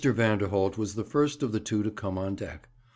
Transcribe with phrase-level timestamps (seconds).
[0.03, 2.69] Vanderholt was the first of the two to come on deck.